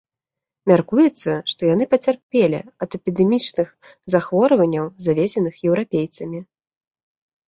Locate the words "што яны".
1.51-1.85